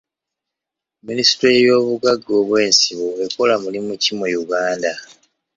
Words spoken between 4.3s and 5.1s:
Uganda?